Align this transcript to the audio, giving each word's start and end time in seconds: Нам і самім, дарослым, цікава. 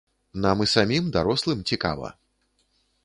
Нам 0.45 0.63
і 0.65 0.67
самім, 0.75 1.11
дарослым, 1.17 1.59
цікава. 1.73 2.13